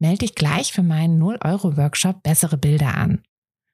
[0.00, 3.22] Melde dich gleich für meinen 0-Euro-Workshop Bessere Bilder an.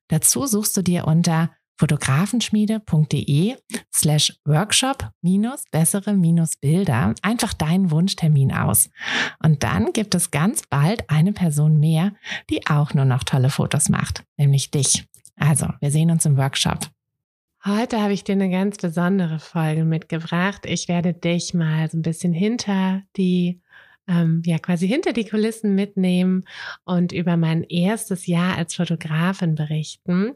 [0.09, 3.57] Dazu suchst du dir unter fotografenschmiede.de
[3.95, 8.91] slash workshop minus bessere minus Bilder einfach deinen Wunschtermin aus.
[9.43, 12.12] Und dann gibt es ganz bald eine Person mehr,
[12.51, 15.07] die auch nur noch tolle Fotos macht, nämlich dich.
[15.37, 16.88] Also, wir sehen uns im Workshop.
[17.65, 20.65] Heute habe ich dir eine ganz besondere Folge mitgebracht.
[20.66, 23.61] Ich werde dich mal so ein bisschen hinter die
[24.09, 26.45] ähm, ja quasi hinter die Kulissen mitnehmen
[26.84, 30.34] und über mein erstes Jahr als Fotografin berichten,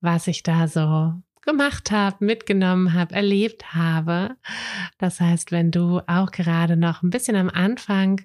[0.00, 4.36] was ich da so gemacht habe, mitgenommen habe, erlebt habe.
[4.98, 8.20] Das heißt, wenn du auch gerade noch ein bisschen am Anfang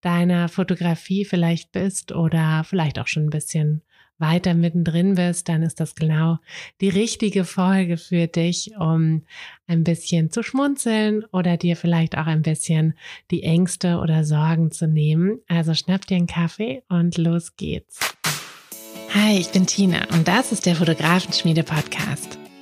[0.00, 3.82] deiner Fotografie vielleicht bist oder vielleicht auch schon ein bisschen
[4.18, 6.38] weiter mittendrin bist, dann ist das genau
[6.80, 9.22] die richtige Folge für dich, um
[9.66, 12.94] ein bisschen zu schmunzeln oder dir vielleicht auch ein bisschen
[13.30, 15.40] die Ängste oder Sorgen zu nehmen.
[15.48, 18.00] Also schnapp dir einen Kaffee und los geht's.
[19.14, 22.37] Hi, ich bin Tina und das ist der Fotografenschmiede Podcast.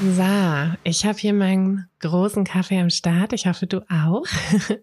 [0.00, 3.32] So, ich habe hier meinen großen Kaffee am Start.
[3.32, 4.22] Ich hoffe, du auch.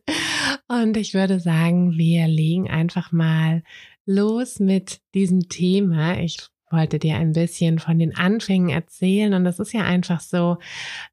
[0.68, 3.64] Und ich würde sagen, wir legen einfach mal
[4.06, 6.20] los mit diesem Thema.
[6.20, 9.34] Ich wollte dir ein bisschen von den Anfängen erzählen.
[9.34, 10.58] Und das ist ja einfach so,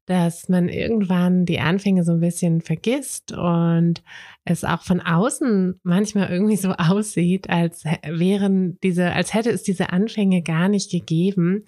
[0.05, 4.03] dass man irgendwann die Anfänge so ein bisschen vergisst und
[4.45, 9.91] es auch von außen manchmal irgendwie so aussieht, als wären diese, als hätte es diese
[9.91, 11.63] Anfänge gar nicht gegeben,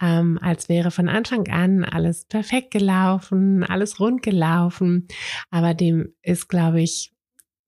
[0.00, 5.06] ähm, als wäre von Anfang an alles perfekt gelaufen, alles rund gelaufen.
[5.50, 7.12] Aber dem ist, glaube ich,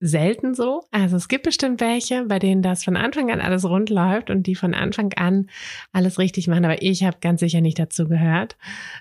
[0.00, 0.82] selten so.
[0.90, 4.46] Also es gibt bestimmt welche, bei denen das von Anfang an alles rund läuft und
[4.46, 5.48] die von Anfang an
[5.92, 6.64] alles richtig machen.
[6.64, 8.56] Aber ich habe ganz sicher nicht dazu gehört.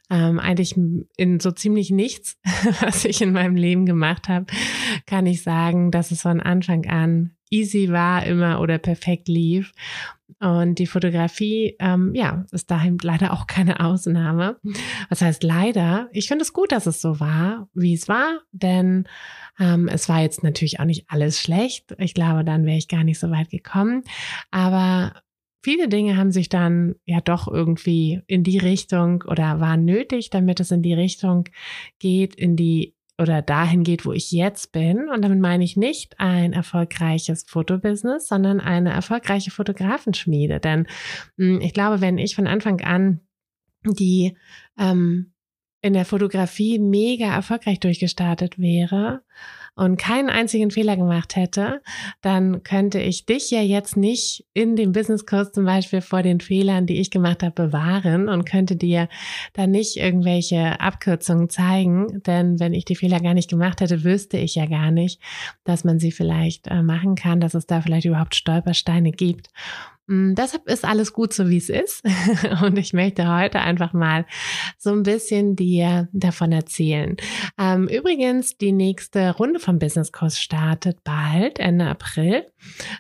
[0.10, 0.76] Ähm, eigentlich
[1.18, 2.38] in so ziemlich nichts,
[2.82, 4.46] was ich in meinem Leben gemacht habe,
[5.06, 9.72] kann ich sagen, dass es von Anfang an easy war immer oder perfekt lief.
[10.40, 14.58] Und die Fotografie, ähm, ja, ist dahin leider auch keine Ausnahme.
[15.10, 16.08] Was heißt leider?
[16.14, 19.06] Ich finde es gut, dass es so war, wie es war, denn
[19.60, 21.94] ähm, es war jetzt natürlich auch nicht alles schlecht.
[21.98, 24.04] Ich glaube, dann wäre ich gar nicht so weit gekommen.
[24.52, 25.14] Aber
[25.62, 30.60] viele Dinge haben sich dann ja doch irgendwie in die Richtung oder waren nötig, damit
[30.60, 31.50] es in die Richtung
[32.00, 35.10] geht, in die oder dahin geht, wo ich jetzt bin.
[35.10, 40.60] Und damit meine ich nicht ein erfolgreiches Fotobusiness, sondern eine erfolgreiche Fotografenschmiede.
[40.60, 40.88] Denn
[41.38, 43.20] hm, ich glaube, wenn ich von Anfang an
[43.84, 44.38] die
[44.78, 45.34] ähm,
[45.82, 49.24] in der Fotografie mega erfolgreich durchgestartet wäre
[49.80, 51.82] und keinen einzigen Fehler gemacht hätte,
[52.22, 56.86] dann könnte ich dich ja jetzt nicht in dem Businesskurs zum Beispiel vor den Fehlern,
[56.86, 59.08] die ich gemacht habe, bewahren und könnte dir
[59.54, 62.22] dann nicht irgendwelche Abkürzungen zeigen.
[62.28, 65.22] Denn wenn ich die Fehler gar nicht gemacht hätte, wüsste ich ja gar nicht,
[65.64, 69.48] dass man sie vielleicht äh, machen kann, dass es da vielleicht überhaupt Stolpersteine gibt.
[70.10, 72.04] Mm, deshalb ist alles gut so, wie es ist.
[72.64, 74.26] Und ich möchte heute einfach mal
[74.78, 77.16] so ein bisschen dir davon erzählen.
[77.60, 82.48] Ähm, übrigens, die nächste Runde vom Business Kurs startet bald, Ende April.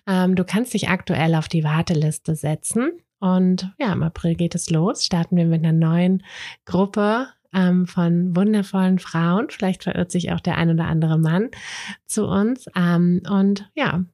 [0.08, 2.92] Ähm, du kannst dich aktuell auf die Warteliste setzen.
[3.20, 5.04] Und ja, im April geht es los.
[5.04, 6.24] Starten wir mit einer neuen
[6.66, 9.48] Gruppe ähm, von wundervollen Frauen.
[9.50, 11.50] Vielleicht verirrt sich auch der ein oder andere Mann
[12.06, 12.68] zu uns.
[12.76, 14.06] und ja,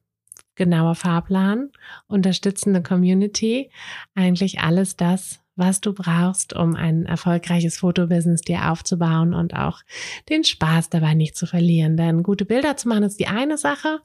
[0.56, 1.70] genauer Fahrplan,
[2.06, 3.70] unterstützende Community,
[4.14, 9.80] eigentlich alles das, was du brauchst, um ein erfolgreiches Fotobusiness dir aufzubauen und auch
[10.28, 11.96] den Spaß dabei nicht zu verlieren.
[11.96, 14.00] Denn gute Bilder zu machen ist die eine Sache,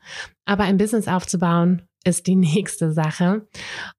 [0.46, 3.48] aber ein Business aufzubauen ist die nächste Sache.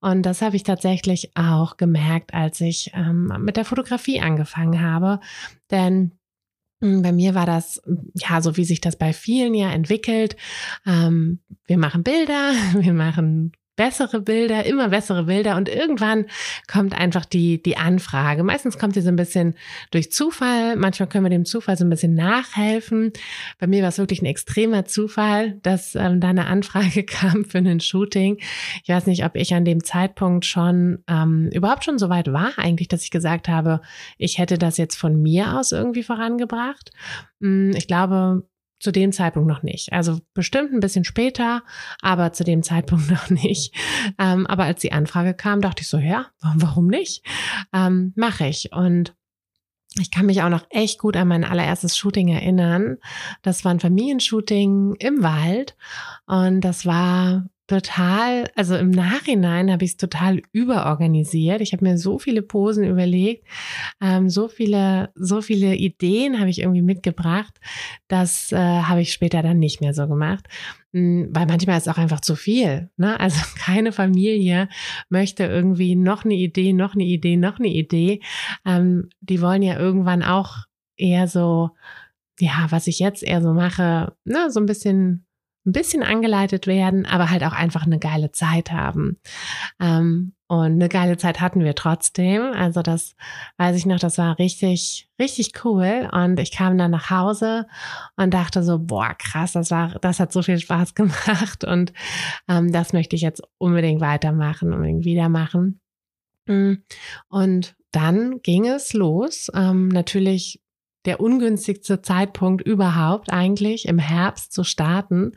[0.00, 5.20] Und das habe ich tatsächlich auch gemerkt, als ich ähm, mit der Fotografie angefangen habe.
[5.70, 6.12] Denn
[6.82, 7.80] bei mir war das,
[8.14, 10.36] ja, so wie sich das bei vielen ja entwickelt.
[10.84, 16.26] Ähm, wir machen Bilder, wir machen bessere Bilder, immer bessere Bilder und irgendwann
[16.70, 18.42] kommt einfach die, die Anfrage.
[18.42, 19.54] Meistens kommt sie so ein bisschen
[19.90, 23.12] durch Zufall, manchmal können wir dem Zufall so ein bisschen nachhelfen.
[23.58, 27.58] Bei mir war es wirklich ein extremer Zufall, dass ähm, da eine Anfrage kam für
[27.58, 28.38] ein Shooting.
[28.82, 32.50] Ich weiß nicht, ob ich an dem Zeitpunkt schon ähm, überhaupt schon so weit war,
[32.58, 33.80] eigentlich, dass ich gesagt habe,
[34.18, 36.90] ich hätte das jetzt von mir aus irgendwie vorangebracht.
[37.40, 38.44] Hm, ich glaube,
[38.82, 39.92] zu dem Zeitpunkt noch nicht.
[39.92, 41.62] Also bestimmt ein bisschen später,
[42.00, 43.74] aber zu dem Zeitpunkt noch nicht.
[44.18, 47.24] Ähm, aber als die Anfrage kam, dachte ich so, ja, warum nicht?
[47.72, 48.72] Ähm, Mache ich.
[48.72, 49.14] Und
[50.00, 52.96] ich kann mich auch noch echt gut an mein allererstes Shooting erinnern.
[53.42, 55.76] Das war ein Familienshooting im Wald
[56.26, 61.60] und das war total, also im Nachhinein habe ich es total überorganisiert.
[61.60, 63.46] Ich habe mir so viele Posen überlegt,
[64.00, 67.58] ähm, so viele, so viele Ideen habe ich irgendwie mitgebracht.
[68.08, 70.46] Das äh, habe ich später dann nicht mehr so gemacht.
[70.92, 72.90] Hm, weil manchmal ist es auch einfach zu viel.
[72.96, 73.18] Ne?
[73.18, 74.68] Also keine Familie
[75.08, 78.20] möchte irgendwie noch eine Idee, noch eine Idee, noch eine Idee.
[78.66, 80.66] Ähm, die wollen ja irgendwann auch
[80.96, 81.70] eher so,
[82.38, 85.26] ja, was ich jetzt eher so mache, ne, so ein bisschen
[85.64, 89.18] ein bisschen angeleitet werden, aber halt auch einfach eine geile Zeit haben.
[89.80, 92.42] Ähm, und eine geile Zeit hatten wir trotzdem.
[92.42, 93.14] Also das
[93.56, 96.10] weiß ich noch, das war richtig, richtig cool.
[96.12, 97.66] Und ich kam dann nach Hause
[98.16, 101.64] und dachte so, boah, krass, das war, das hat so viel Spaß gemacht.
[101.64, 101.92] Und
[102.48, 105.80] ähm, das möchte ich jetzt unbedingt weitermachen, unbedingt wieder machen.
[106.46, 106.74] Mm.
[107.28, 109.50] Und dann ging es los.
[109.54, 110.61] Ähm, natürlich
[111.04, 115.32] der ungünstigste Zeitpunkt überhaupt eigentlich im Herbst zu starten,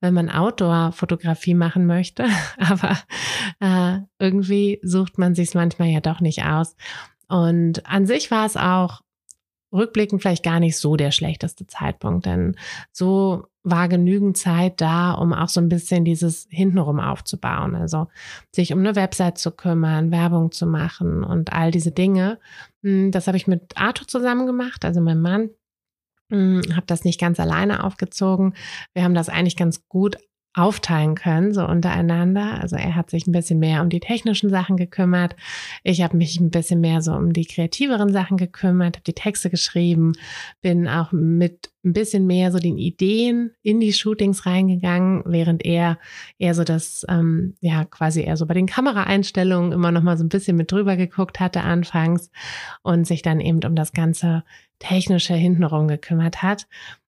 [0.00, 2.26] wenn man Outdoor-Fotografie machen möchte.
[2.58, 2.98] Aber
[3.60, 6.74] äh, irgendwie sucht man sich manchmal ja doch nicht aus.
[7.28, 9.00] Und an sich war es auch
[9.74, 12.56] rückblickend vielleicht gar nicht so der schlechteste Zeitpunkt, denn
[12.92, 17.74] so war genügend Zeit da, um auch so ein bisschen dieses hintenrum aufzubauen.
[17.74, 18.08] Also
[18.52, 22.38] sich um eine Website zu kümmern, Werbung zu machen und all diese Dinge.
[22.82, 25.50] Hm, das habe ich mit Arthur zusammen gemacht, also mein Mann.
[26.30, 28.54] Hm, habe das nicht ganz alleine aufgezogen.
[28.92, 30.18] Wir haben das eigentlich ganz gut
[30.54, 32.60] aufteilen können, so untereinander.
[32.60, 35.34] Also er hat sich ein bisschen mehr um die technischen Sachen gekümmert.
[35.82, 39.50] Ich habe mich ein bisschen mehr so um die kreativeren Sachen gekümmert, habe die Texte
[39.50, 40.12] geschrieben,
[40.62, 45.98] bin auch mit ein bisschen mehr so den Ideen in die Shootings reingegangen, während er
[46.38, 50.24] eher so das, ähm, ja, quasi eher so bei den Kameraeinstellungen immer noch mal so
[50.24, 52.30] ein bisschen mit drüber geguckt hatte anfangs
[52.82, 54.44] und sich dann eben um das ganze
[54.78, 56.66] technische hintenrum gekümmert hat.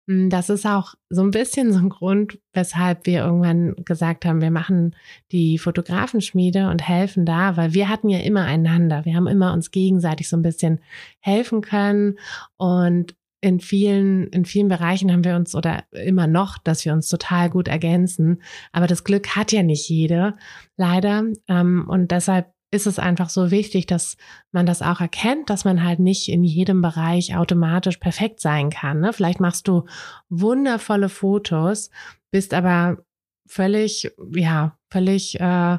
[0.08, 4.40] Hm, das ist auch so ein bisschen so ein Grund, weshalb wir irgendwann gesagt haben,
[4.40, 4.94] wir machen
[5.32, 9.04] die Fotografenschmiede und helfen da, weil wir hatten ja immer einander.
[9.04, 10.80] Wir haben immer uns gegenseitig so ein bisschen
[11.20, 12.18] helfen können
[12.56, 17.08] und in vielen, in vielen Bereichen haben wir uns oder immer noch, dass wir uns
[17.08, 18.42] total gut ergänzen.
[18.72, 20.34] Aber das Glück hat ja nicht jede,
[20.76, 21.22] leider.
[21.46, 24.16] Ähm, und deshalb ist es einfach so wichtig, dass
[24.52, 29.00] man das auch erkennt, dass man halt nicht in jedem Bereich automatisch perfekt sein kann.
[29.00, 29.12] Ne?
[29.12, 29.86] Vielleicht machst du
[30.28, 31.90] wundervolle Fotos,
[32.30, 32.98] bist aber
[33.46, 35.78] völlig, ja, völlig äh,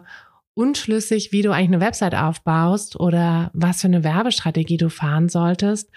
[0.56, 5.92] unschlüssig, wie du eigentlich eine Website aufbaust oder was für eine Werbestrategie du fahren solltest.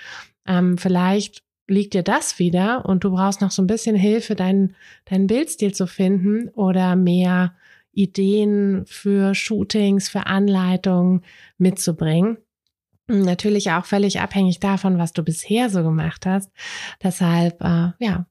[0.47, 4.75] Ähm, vielleicht liegt dir das wieder und du brauchst noch so ein bisschen Hilfe, deinen,
[5.07, 7.55] deinen Bildstil zu finden oder mehr
[7.93, 11.23] Ideen für Shootings, für Anleitungen
[11.59, 12.39] mitzubringen.
[13.07, 16.53] Natürlich auch völlig abhängig davon, was du bisher so gemacht hast.
[17.03, 18.27] Deshalb, äh, ja,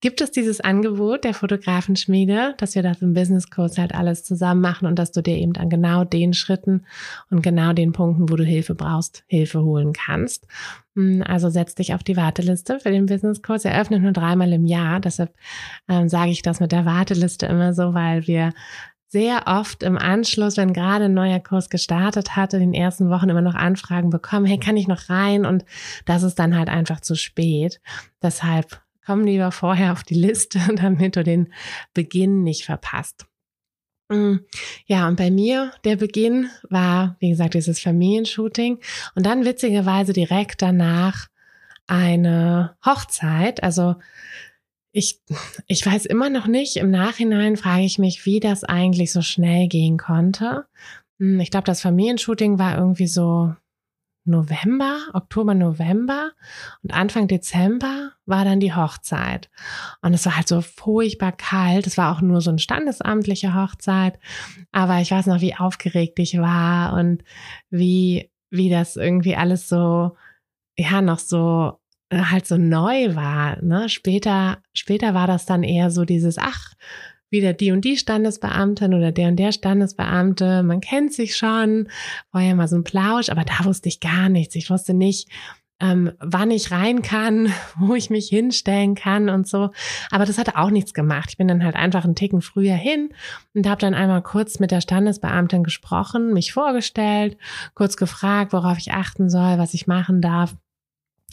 [0.00, 4.60] gibt es dieses Angebot der Fotografenschmiede, dass wir das im Business Coach halt alles zusammen
[4.60, 6.84] machen und dass du dir eben an genau den Schritten
[7.30, 10.46] und genau den Punkten, wo du Hilfe brauchst, Hilfe holen kannst.
[10.94, 13.64] Hm, also setz dich auf die Warteliste für den Business Coach.
[13.64, 15.00] Er öffnet nur dreimal im Jahr.
[15.00, 15.34] Deshalb
[15.88, 18.52] ähm, sage ich das mit der Warteliste immer so, weil wir
[19.08, 23.30] sehr oft im Anschluss, wenn gerade ein neuer Kurs gestartet hatte, in den ersten Wochen
[23.30, 25.46] immer noch Anfragen bekommen, hey, kann ich noch rein?
[25.46, 25.64] Und
[26.04, 27.80] das ist dann halt einfach zu spät.
[28.22, 31.52] Deshalb komm lieber vorher auf die Liste, damit du den
[31.94, 33.26] Beginn nicht verpasst.
[34.10, 34.36] Mm,
[34.86, 38.78] ja, und bei mir, der Beginn war, wie gesagt, dieses Familienshooting
[39.14, 41.28] und dann witzigerweise direkt danach
[41.86, 43.62] eine Hochzeit.
[43.62, 43.96] Also
[44.92, 45.20] ich,
[45.66, 49.68] ich weiß immer noch nicht, im Nachhinein frage ich mich, wie das eigentlich so schnell
[49.68, 50.66] gehen konnte.
[51.18, 53.54] Hm, ich glaube, das Familienshooting war irgendwie so
[54.28, 56.32] November, Oktober, November
[56.82, 59.50] und Anfang Dezember war dann die Hochzeit.
[60.02, 61.86] Und es war halt so furchtbar kalt.
[61.86, 64.18] Es war auch nur so eine standesamtliche Hochzeit.
[64.70, 67.24] Aber ich weiß noch, wie aufgeregt ich war und
[67.70, 70.16] wie, wie das irgendwie alles so,
[70.76, 71.77] ja, noch so
[72.10, 73.62] halt so neu war.
[73.62, 73.88] Ne?
[73.88, 76.74] Später, später war das dann eher so dieses, ach,
[77.30, 80.62] wieder die und die Standesbeamtin oder der und der Standesbeamte.
[80.62, 81.88] Man kennt sich schon,
[82.30, 84.54] vorher mal so ein Plausch, aber da wusste ich gar nichts.
[84.54, 85.28] Ich wusste nicht,
[85.80, 89.70] ähm, wann ich rein kann, wo ich mich hinstellen kann und so.
[90.10, 91.30] Aber das hat auch nichts gemacht.
[91.30, 93.10] Ich bin dann halt einfach einen Ticken früher hin
[93.54, 97.36] und habe dann einmal kurz mit der Standesbeamtin gesprochen, mich vorgestellt,
[97.74, 100.56] kurz gefragt, worauf ich achten soll, was ich machen darf.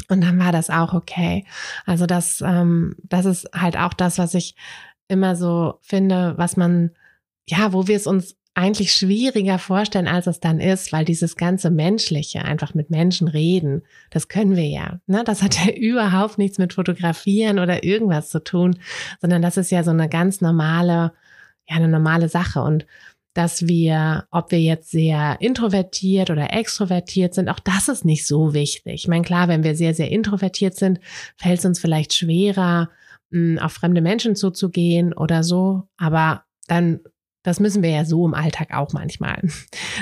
[0.10, 1.46] Und dann war das auch okay.
[1.86, 4.56] Also das, ähm, das ist halt auch das, was ich
[5.08, 6.92] immer so finde, was man,
[7.48, 11.70] ja, wo wir es uns eigentlich schwieriger vorstellen, als es dann ist, weil dieses ganze
[11.70, 15.00] Menschliche, einfach mit Menschen reden, das können wir ja.
[15.08, 15.24] Ne?
[15.26, 18.80] Das hat ja überhaupt nichts mit Fotografieren oder irgendwas zu tun,
[19.20, 21.12] sondern das ist ja so eine ganz normale,
[21.68, 22.62] ja, eine normale Sache.
[22.62, 22.86] Und
[23.36, 28.54] dass wir, ob wir jetzt sehr introvertiert oder extrovertiert sind, auch das ist nicht so
[28.54, 28.94] wichtig.
[28.94, 31.02] Ich meine, klar, wenn wir sehr, sehr introvertiert sind,
[31.36, 32.90] fällt es uns vielleicht schwerer,
[33.60, 35.84] auf fremde Menschen zuzugehen oder so.
[35.98, 37.02] Aber dann,
[37.44, 39.42] das müssen wir ja so im Alltag auch manchmal.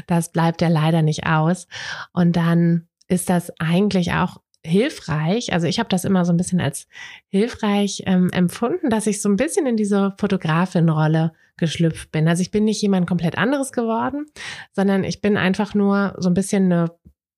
[0.08, 1.68] Das bleibt ja leider nicht aus.
[2.14, 5.54] Und dann ist das eigentlich auch hilfreich.
[5.54, 6.88] Also ich habe das immer so ein bisschen als
[7.28, 12.28] hilfreich ähm, empfunden, dass ich so ein bisschen in diese Fotografin-Rolle geschlüpft bin.
[12.28, 14.26] Also ich bin nicht jemand komplett anderes geworden,
[14.72, 16.92] sondern ich bin einfach nur so ein bisschen eine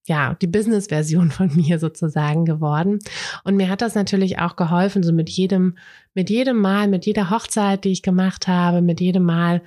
[0.08, 3.00] ja, die Business-Version von mir sozusagen geworden.
[3.44, 5.78] Und mir hat das natürlich auch geholfen, so mit jedem,
[6.14, 9.62] mit jedem Mal, mit jeder Hochzeit, die ich gemacht habe, mit jedem Mal,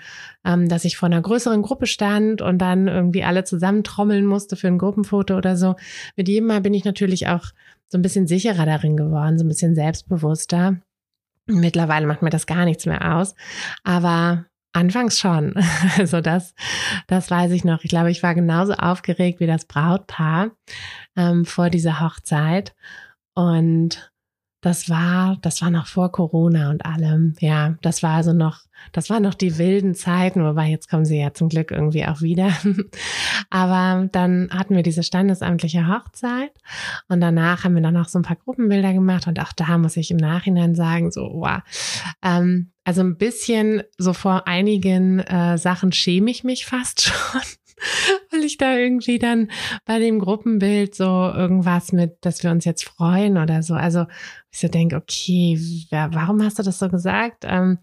[0.45, 4.57] ähm, dass ich vor einer größeren Gruppe stand und dann irgendwie alle zusammen trommeln musste
[4.57, 5.75] für ein Gruppenfoto oder so.
[6.17, 7.47] Mit jedem Mal bin ich natürlich auch
[7.89, 10.81] so ein bisschen sicherer darin geworden, so ein bisschen selbstbewusster.
[11.49, 13.35] Mittlerweile macht mir das gar nichts mehr aus.
[13.83, 15.55] Aber Anfangs schon.
[15.99, 16.55] Also das,
[17.07, 17.83] das weiß ich noch.
[17.83, 20.51] Ich glaube, ich war genauso aufgeregt wie das Brautpaar
[21.17, 22.75] ähm, vor dieser Hochzeit.
[23.35, 24.08] Und
[24.61, 27.35] das war, das war noch vor Corona und allem.
[27.39, 28.63] Ja, das war also noch,
[28.93, 32.23] das waren noch die wilden Zeiten, wobei jetzt kommen sie ja zum Glück irgendwie auch
[32.23, 32.53] wieder.
[33.51, 36.51] Aber dann hatten wir diese standesamtliche Hochzeit
[37.09, 39.97] und danach haben wir dann noch so ein paar Gruppenbilder gemacht und auch da muss
[39.97, 41.61] ich im Nachhinein sagen, so, wow,
[42.23, 47.43] ähm, also ein bisschen so vor einigen äh, Sachen schäme ich mich fast schon
[48.31, 49.51] weil ich da irgendwie dann
[49.85, 53.75] bei dem Gruppenbild so irgendwas mit, dass wir uns jetzt freuen oder so.
[53.75, 54.07] Also
[54.51, 55.59] ich so denke, okay,
[55.91, 57.45] wer, warum hast du das so gesagt?
[57.47, 57.79] Ähm,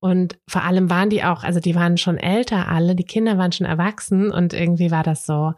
[0.00, 3.52] und vor allem waren die auch, also die waren schon älter alle, die Kinder waren
[3.52, 5.52] schon erwachsen und irgendwie war das so,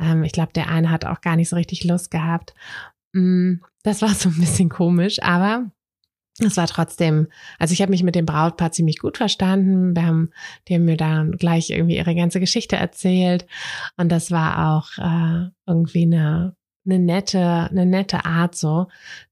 [0.00, 2.54] ähm, ich glaube, der eine hat auch gar nicht so richtig Lust gehabt.
[3.12, 5.70] Mm, das war so ein bisschen komisch, aber
[6.38, 9.94] es war trotzdem, also ich habe mich mit dem Brautpaar ziemlich gut verstanden.
[9.94, 10.30] Wir haben,
[10.66, 13.46] die haben mir dann gleich irgendwie ihre ganze Geschichte erzählt.
[13.96, 18.88] Und das war auch äh, irgendwie eine, eine nette, eine nette Art so.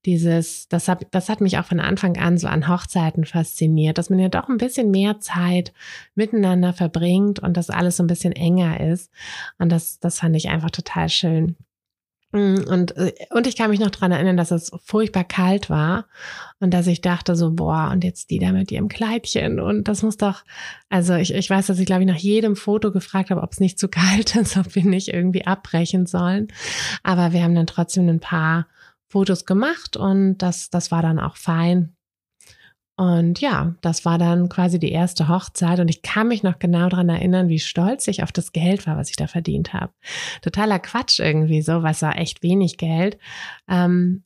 [0.06, 4.08] Dieses, das hat, das hat mich auch von Anfang an so an Hochzeiten fasziniert, dass
[4.08, 5.72] man ja doch ein bisschen mehr Zeit
[6.14, 9.10] miteinander verbringt und das alles so ein bisschen enger ist.
[9.58, 11.56] Und das, das fand ich einfach total schön.
[12.32, 16.06] Mm, und, äh, und ich kann mich noch dran erinnern, dass es furchtbar kalt war
[16.60, 20.02] und dass ich dachte so, boah, und jetzt die da mit ihrem Kleidchen und das
[20.02, 20.42] muss doch,
[20.88, 23.60] also ich, ich weiß, dass ich glaube ich nach jedem Foto gefragt habe, ob es
[23.60, 26.48] nicht zu kalt ist, ob wir nicht irgendwie abbrechen sollen.
[27.02, 28.66] Aber wir haben dann trotzdem ein paar
[29.08, 31.94] Fotos gemacht und das, das war dann auch fein.
[33.02, 36.88] Und ja, das war dann quasi die erste Hochzeit und ich kann mich noch genau
[36.88, 39.92] daran erinnern, wie stolz ich auf das Geld war, was ich da verdient habe.
[40.40, 43.18] Totaler Quatsch irgendwie so, was war echt wenig Geld.
[43.68, 44.22] Ähm,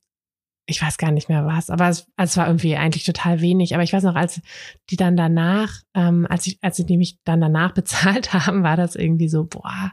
[0.67, 3.73] ich weiß gar nicht mehr was, aber es, also es war irgendwie eigentlich total wenig.
[3.73, 4.43] Aber ich weiß noch, als
[4.91, 8.95] die dann danach, ähm, als ich, als sie mich dann danach bezahlt haben, war das
[8.95, 9.93] irgendwie so, boah,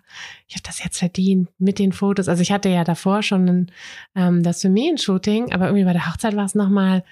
[0.50, 2.28] ich habe das jetzt verdient mit den Fotos.
[2.28, 3.72] Also ich hatte ja davor schon ein,
[4.13, 7.08] ähm, das Familienshooting, aber irgendwie bei der Hochzeit war es nochmal noch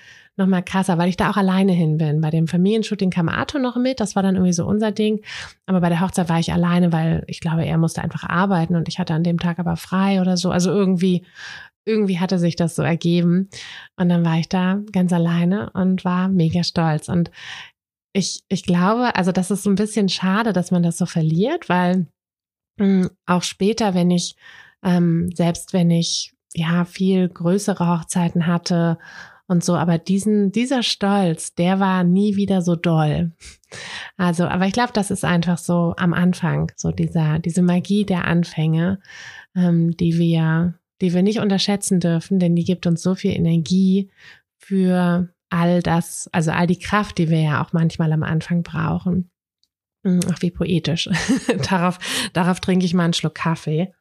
[0.47, 2.21] mal krasser, weil ich da auch alleine hin bin.
[2.21, 5.21] Bei dem Familienshooting kam Arthur noch mit, das war dann irgendwie so unser Ding.
[5.65, 8.87] Aber bei der Hochzeit war ich alleine, weil ich glaube, er musste einfach arbeiten und
[8.87, 10.51] ich hatte an dem Tag aber frei oder so.
[10.51, 11.25] Also irgendwie,
[11.85, 13.49] irgendwie hatte sich das so ergeben.
[13.97, 17.09] Und dann war ich da ganz alleine und war mega stolz.
[17.09, 17.31] Und
[18.13, 21.69] ich, ich glaube, also das ist so ein bisschen schade, dass man das so verliert,
[21.69, 22.07] weil
[22.77, 24.35] mh, hm, auch später, wenn ich,
[24.83, 28.97] ähm, selbst wenn ich ja viel größere Hochzeiten hatte
[29.51, 29.75] und so.
[29.75, 33.33] Aber diesen, dieser Stolz, der war nie wieder so doll.
[34.17, 38.25] Also, aber ich glaube, das ist einfach so am Anfang, so dieser, diese Magie der
[38.25, 38.99] Anfänge.
[39.55, 44.09] ähm, die wir, die wir nicht unterschätzen dürfen, denn die gibt uns so viel Energie
[44.57, 49.29] für all das, also all die Kraft, die wir ja auch manchmal am Anfang brauchen.
[50.05, 51.09] Hm, ach, wie poetisch.
[51.69, 51.99] darauf,
[52.33, 53.93] darauf trinke ich mal einen Schluck Kaffee.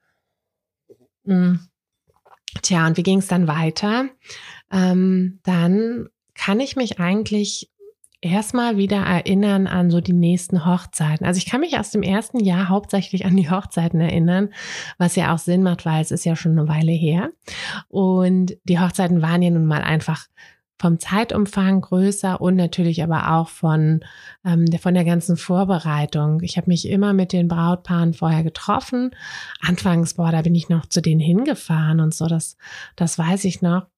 [1.26, 1.60] Hm.
[2.62, 4.08] Tja, und wie ging es dann weiter?
[4.72, 7.70] Ähm, dann kann ich mich eigentlich
[8.22, 11.26] erstmal wieder erinnern an so die nächsten Hochzeiten.
[11.26, 14.50] Also ich kann mich aus dem ersten Jahr hauptsächlich an die Hochzeiten erinnern,
[14.98, 17.30] was ja auch Sinn macht, weil es ist ja schon eine Weile her.
[17.88, 20.26] Und die Hochzeiten waren ja nun mal einfach
[20.78, 24.00] vom Zeitumfang größer und natürlich aber auch von,
[24.46, 26.40] ähm, der, von der ganzen Vorbereitung.
[26.42, 29.10] Ich habe mich immer mit den Brautpaaren vorher getroffen.
[29.60, 32.56] Anfangs, boah, da bin ich noch zu denen hingefahren und so, das,
[32.96, 33.88] das weiß ich noch.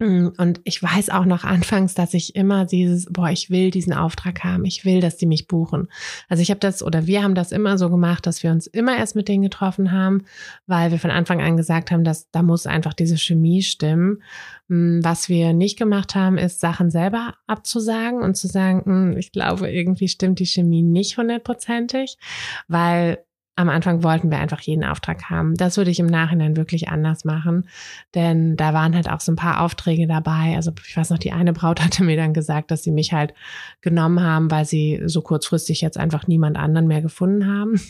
[0.00, 3.92] Mm, und ich weiß auch noch anfangs, dass ich immer dieses, boah, ich will diesen
[3.92, 5.88] Auftrag haben, ich will, dass die mich buchen.
[6.28, 8.96] Also ich habe das oder wir haben das immer so gemacht, dass wir uns immer
[8.96, 10.24] erst mit denen getroffen haben,
[10.66, 14.22] weil wir von Anfang an gesagt haben, dass da muss einfach diese Chemie stimmen.
[14.68, 19.30] Mm, was wir nicht gemacht haben, ist Sachen selber abzusagen und zu sagen, mm, ich
[19.30, 22.18] glaube, irgendwie stimmt die Chemie nicht hundertprozentig,
[22.66, 23.18] weil
[23.56, 25.54] am Anfang wollten wir einfach jeden Auftrag haben.
[25.54, 27.68] Das würde ich im Nachhinein wirklich anders machen,
[28.14, 30.56] denn da waren halt auch so ein paar Aufträge dabei.
[30.56, 33.34] Also ich weiß noch, die eine Braut hatte mir dann gesagt, dass sie mich halt
[33.80, 37.80] genommen haben, weil sie so kurzfristig jetzt einfach niemand anderen mehr gefunden haben.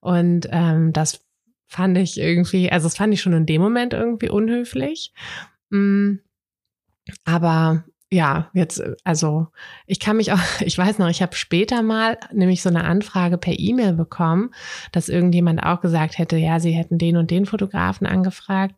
[0.00, 1.22] Und ähm, das
[1.66, 5.12] fand ich irgendwie, also das fand ich schon in dem Moment irgendwie unhöflich.
[5.70, 6.16] Mm,
[7.24, 9.48] aber ja, jetzt, also
[9.86, 13.36] ich kann mich auch, ich weiß noch, ich habe später mal nämlich so eine Anfrage
[13.38, 14.50] per E-Mail bekommen,
[14.92, 18.76] dass irgendjemand auch gesagt hätte, ja, sie hätten den und den Fotografen angefragt,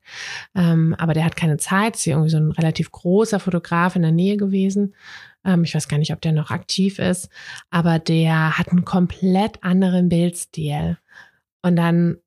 [0.54, 4.12] ähm, aber der hat keine Zeit, ist irgendwie so ein relativ großer Fotograf in der
[4.12, 4.94] Nähe gewesen.
[5.44, 7.28] Ähm, ich weiß gar nicht, ob der noch aktiv ist,
[7.70, 10.98] aber der hat einen komplett anderen Bildstil.
[11.62, 12.18] Und dann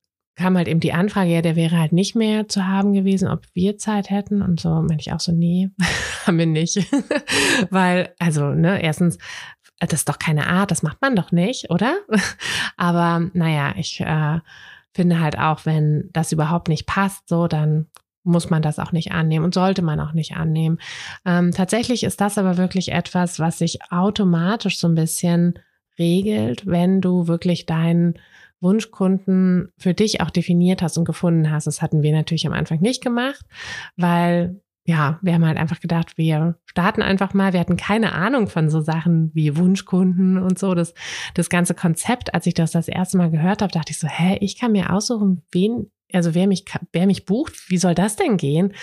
[0.41, 3.45] kam halt eben die Anfrage, ja, der wäre halt nicht mehr zu haben gewesen, ob
[3.53, 4.41] wir Zeit hätten.
[4.41, 5.69] Und so meinte ich auch so, nee,
[6.25, 6.77] haben wir nicht.
[7.69, 9.17] Weil, also, ne, erstens,
[9.79, 11.97] das ist doch keine Art, das macht man doch nicht, oder?
[12.77, 14.39] Aber naja, ich äh,
[14.93, 17.87] finde halt auch, wenn das überhaupt nicht passt, so, dann
[18.23, 20.79] muss man das auch nicht annehmen und sollte man auch nicht annehmen.
[21.25, 25.55] Ähm, tatsächlich ist das aber wirklich etwas, was sich automatisch so ein bisschen
[25.97, 28.15] regelt, wenn du wirklich deinen
[28.61, 31.67] Wunschkunden für dich auch definiert hast und gefunden hast.
[31.67, 33.43] Das hatten wir natürlich am Anfang nicht gemacht,
[33.97, 37.53] weil ja, wir haben halt einfach gedacht, wir starten einfach mal.
[37.53, 40.73] Wir hatten keine Ahnung von so Sachen wie Wunschkunden und so.
[40.73, 40.93] Das,
[41.35, 44.37] das ganze Konzept, als ich das das erste Mal gehört habe, dachte ich so, hä,
[44.41, 48.37] ich kann mir aussuchen, wen, also wer mich, wer mich bucht, wie soll das denn
[48.37, 48.73] gehen?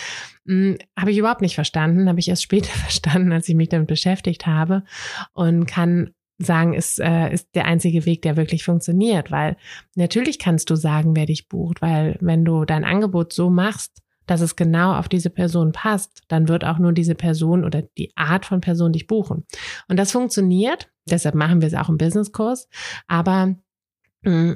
[0.46, 3.88] Hm, habe ich überhaupt nicht verstanden, habe ich erst später verstanden, als ich mich damit
[3.88, 4.84] beschäftigt habe
[5.32, 9.31] und kann sagen, ist, äh, ist der einzige Weg, der wirklich funktioniert.
[9.31, 9.57] Weil
[9.94, 14.40] natürlich kannst du sagen, wer dich bucht, weil wenn du dein Angebot so machst, dass
[14.40, 18.46] es genau auf diese Person passt, dann wird auch nur diese Person oder die Art
[18.46, 19.44] von Person dich buchen.
[19.88, 22.68] Und das funktioniert, deshalb machen wir es auch im Businesskurs,
[23.09, 23.57] aber
[24.22, 24.55] mh,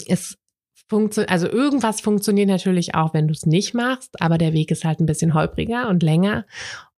[0.90, 5.01] also irgendwas funktioniert natürlich auch, wenn du es nicht machst, aber der Weg ist halt
[5.01, 6.45] ein bisschen holpriger und länger.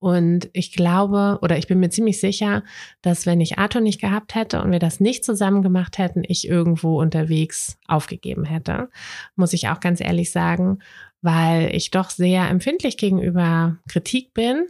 [0.00, 2.64] Und ich glaube, oder ich bin mir ziemlich sicher,
[3.02, 6.48] dass wenn ich Arthur nicht gehabt hätte und wir das nicht zusammen gemacht hätten, ich
[6.48, 8.90] irgendwo unterwegs aufgegeben hätte.
[9.36, 10.80] Muss ich auch ganz ehrlich sagen,
[11.22, 14.66] weil ich doch sehr empfindlich gegenüber Kritik bin.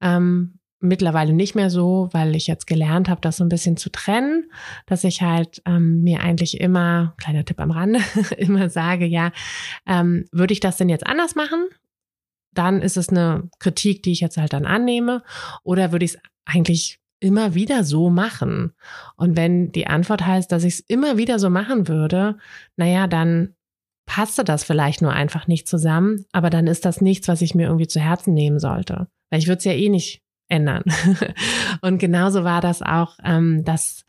[0.00, 3.90] Ähm, mittlerweile nicht mehr so, weil ich jetzt gelernt habe, das so ein bisschen zu
[3.90, 4.50] trennen,
[4.86, 8.00] dass ich halt ähm, mir eigentlich immer, kleiner Tipp am Rande,
[8.36, 9.32] immer sage, ja,
[9.86, 11.66] ähm, würde ich das denn jetzt anders machen?
[12.52, 15.22] Dann ist es eine Kritik, die ich jetzt halt dann annehme.
[15.62, 18.72] Oder würde ich es eigentlich immer wieder so machen?
[19.16, 22.36] Und wenn die Antwort heißt, dass ich es immer wieder so machen würde,
[22.76, 23.54] naja, dann
[24.04, 27.66] passte das vielleicht nur einfach nicht zusammen, aber dann ist das nichts, was ich mir
[27.66, 29.06] irgendwie zu Herzen nehmen sollte.
[29.30, 30.84] Weil ich würde es ja eh nicht ändern.
[31.80, 34.04] und genauso war das auch, ähm, dass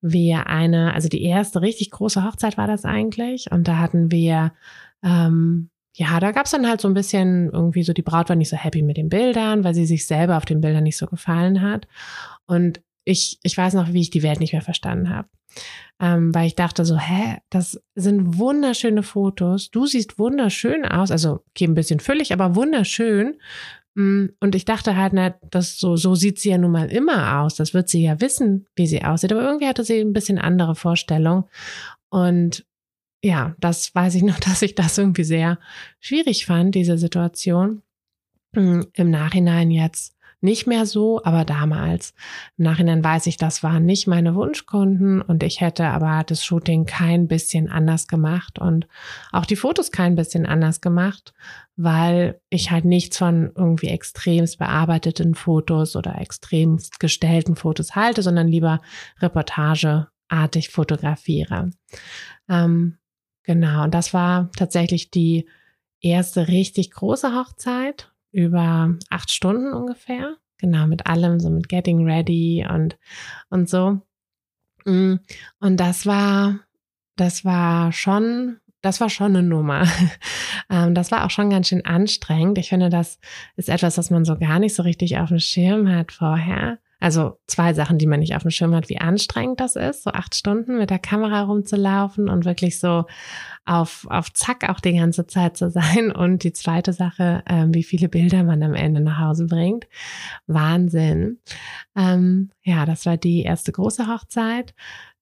[0.00, 3.50] wir eine, also die erste richtig große Hochzeit war das eigentlich.
[3.50, 4.52] Und da hatten wir,
[5.02, 8.36] ähm, ja, da gab es dann halt so ein bisschen irgendwie so, die Braut war
[8.36, 11.06] nicht so happy mit den Bildern, weil sie sich selber auf den Bildern nicht so
[11.06, 11.88] gefallen hat.
[12.46, 15.28] Und ich, ich weiß noch, wie ich die Welt nicht mehr verstanden habe.
[16.00, 19.70] Ähm, weil ich dachte so, hä, das sind wunderschöne Fotos.
[19.70, 21.10] Du siehst wunderschön aus.
[21.10, 23.40] Also, okay, ein bisschen füllig, aber wunderschön.
[23.98, 27.40] Mm, und ich dachte halt, na, das so, so sieht sie ja nun mal immer
[27.40, 27.56] aus.
[27.56, 29.32] Das wird sie ja wissen, wie sie aussieht.
[29.32, 31.48] Aber irgendwie hatte sie ein bisschen andere Vorstellung.
[32.08, 32.64] Und
[33.24, 35.58] ja, das weiß ich noch, dass ich das irgendwie sehr
[35.98, 37.82] schwierig fand, diese Situation.
[38.52, 42.14] Mm, Im Nachhinein jetzt nicht mehr so, aber damals.
[42.56, 46.86] Im Nachhinein weiß ich, das waren nicht meine Wunschkunden und ich hätte aber das Shooting
[46.86, 48.86] kein bisschen anders gemacht und
[49.32, 51.34] auch die Fotos kein bisschen anders gemacht,
[51.76, 58.46] weil ich halt nichts von irgendwie extremst bearbeiteten Fotos oder extremst gestellten Fotos halte, sondern
[58.46, 58.80] lieber
[59.20, 61.70] reportageartig fotografiere.
[62.48, 62.98] Ähm,
[63.42, 65.48] genau, und das war tatsächlich die
[66.00, 70.36] erste richtig große Hochzeit über acht Stunden ungefähr.
[70.58, 72.98] Genau, mit allem, so mit Getting Ready und,
[73.48, 74.00] und so.
[74.84, 75.16] Mm,
[75.60, 76.60] und das war,
[77.16, 79.86] das war schon, das war schon eine Nummer.
[80.70, 82.58] Ähm, das war auch schon ganz schön anstrengend.
[82.58, 83.18] Ich finde, das
[83.56, 86.78] ist etwas, was man so gar nicht so richtig auf dem Schirm hat vorher.
[87.00, 90.10] Also zwei Sachen, die man nicht auf dem Schirm hat, wie anstrengend das ist, so
[90.10, 93.04] acht Stunden mit der Kamera rumzulaufen und wirklich so
[93.64, 96.10] auf, auf Zack auch die ganze Zeit zu sein.
[96.18, 99.86] Und die zweite Sache, ähm, wie viele Bilder man am Ende nach Hause bringt.
[100.46, 101.38] Wahnsinn.
[101.94, 104.74] Ähm, ja, das war die erste große Hochzeit.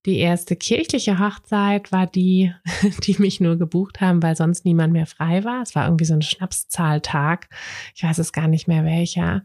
[0.07, 2.55] Die erste kirchliche Hochzeit war die,
[3.03, 5.63] die mich nur gebucht haben, weil sonst niemand mehr frei war.
[5.63, 7.49] Es war irgendwie so ein Schnapszahltag.
[7.95, 9.45] Ich weiß es gar nicht mehr welcher,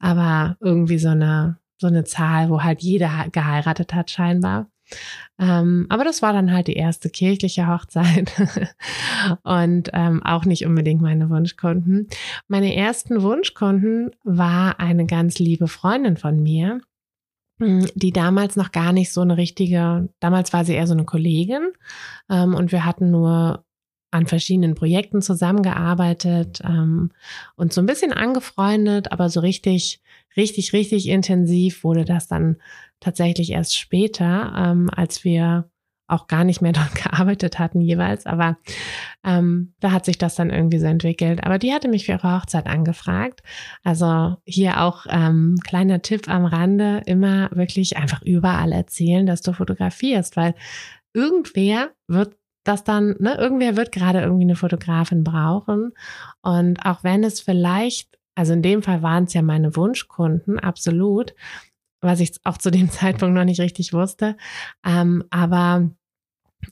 [0.00, 4.70] aber irgendwie so eine so eine Zahl, wo halt jeder geheiratet hat scheinbar.
[5.38, 8.32] Ähm, aber das war dann halt die erste kirchliche Hochzeit
[9.44, 12.08] und ähm, auch nicht unbedingt meine Wunschkunden.
[12.48, 16.80] Meine ersten Wunschkunden war eine ganz liebe Freundin von mir,
[17.60, 21.04] hm, die damals noch gar nicht so eine richtige, damals war sie eher so eine
[21.04, 21.68] Kollegin
[22.28, 23.64] ähm, und wir hatten nur
[24.10, 27.12] an verschiedenen Projekten zusammengearbeitet ähm,
[27.56, 30.00] und so ein bisschen angefreundet, aber so richtig
[30.36, 32.56] richtig, richtig intensiv wurde das dann
[33.00, 35.70] tatsächlich erst später, ähm, als wir
[36.06, 38.58] auch gar nicht mehr dort gearbeitet hatten jeweils, aber
[39.24, 41.44] ähm, da hat sich das dann irgendwie so entwickelt.
[41.44, 43.42] Aber die hatte mich für ihre Hochzeit angefragt.
[43.84, 49.52] Also hier auch ähm, kleiner Tipp am Rande, immer wirklich einfach überall erzählen, dass du
[49.52, 50.54] fotografierst, weil
[51.12, 55.92] irgendwer wird das dann, ne, irgendwer wird gerade irgendwie eine Fotografin brauchen.
[56.42, 61.34] Und auch wenn es vielleicht also in dem Fall waren es ja meine Wunschkunden, absolut,
[62.00, 64.36] was ich auch zu dem Zeitpunkt noch nicht richtig wusste.
[64.82, 65.90] Ähm, aber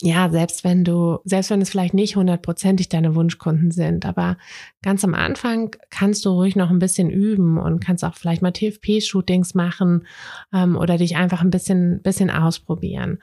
[0.03, 4.37] ja, selbst wenn du, selbst wenn es vielleicht nicht hundertprozentig deine Wunschkunden sind, aber
[4.83, 8.53] ganz am Anfang kannst du ruhig noch ein bisschen üben und kannst auch vielleicht mal
[8.53, 10.07] TFP-Shootings machen
[10.53, 13.18] ähm, oder dich einfach ein bisschen, bisschen ausprobieren.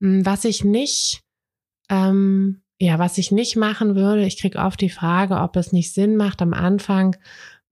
[0.00, 1.24] Hm, was ich nicht,
[1.88, 5.92] ähm, ja, was ich nicht machen würde, ich kriege oft die Frage, ob es nicht
[5.92, 7.16] Sinn macht, am Anfang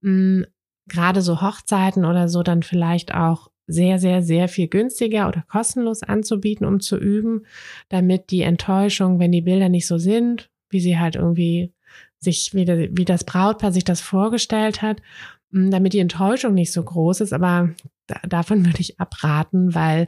[0.01, 0.45] mh,
[0.87, 6.01] gerade so Hochzeiten oder so dann vielleicht auch sehr, sehr, sehr viel günstiger oder kostenlos
[6.01, 7.45] anzubieten, um zu üben,
[7.89, 11.73] damit die Enttäuschung, wenn die Bilder nicht so sind, wie sie halt irgendwie
[12.19, 15.01] sich, wie, wie das Brautpaar sich das vorgestellt hat,
[15.51, 17.33] damit die Enttäuschung nicht so groß ist.
[17.33, 17.71] Aber
[18.07, 20.07] da, davon würde ich abraten, weil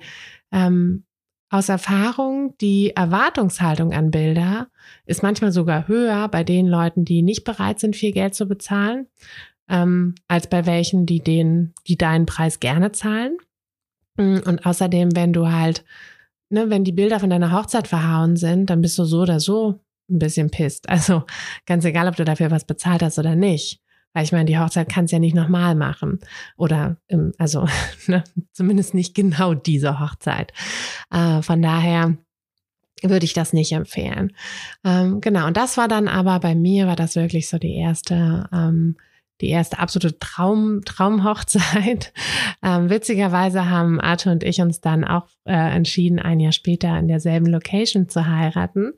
[0.52, 1.04] ähm,
[1.50, 4.68] aus Erfahrung die Erwartungshaltung an Bilder
[5.06, 9.08] ist manchmal sogar höher bei den Leuten, die nicht bereit sind, viel Geld zu bezahlen,
[9.68, 13.38] ähm, als bei welchen, die den, die deinen Preis gerne zahlen.
[14.18, 15.84] Mm, und außerdem, wenn du halt,
[16.50, 19.80] ne, wenn die Bilder von deiner Hochzeit verhauen sind, dann bist du so oder so
[20.10, 20.88] ein bisschen pisst.
[20.90, 21.24] Also
[21.66, 23.82] ganz egal, ob du dafür was bezahlt hast oder nicht.
[24.14, 26.20] Weil ich meine, die Hochzeit kannst ja nicht nochmal machen.
[26.58, 27.68] Oder, im, also
[28.08, 30.52] ne, zumindest nicht genau diese Hochzeit.
[31.12, 32.18] Äh, von daher
[33.02, 34.34] würde ich das nicht empfehlen.
[34.84, 38.50] Ähm, genau, und das war dann aber bei mir, war das wirklich so die erste
[38.52, 38.98] ähm,
[39.42, 42.14] die erste absolute Traum, Traumhochzeit.
[42.62, 47.08] Ähm, witzigerweise haben Arthur und ich uns dann auch äh, entschieden, ein Jahr später in
[47.08, 48.94] derselben Location zu heiraten.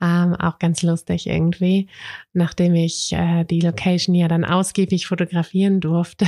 [0.00, 1.88] Ähm, auch ganz lustig irgendwie,
[2.32, 6.26] nachdem ich äh, die Location ja dann ausgiebig fotografieren durfte.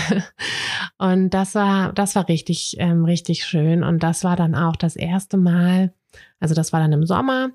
[0.98, 3.84] Und das war, das war richtig, ähm, richtig schön.
[3.84, 5.92] Und das war dann auch das erste Mal,
[6.40, 7.50] also das war dann im Sommer,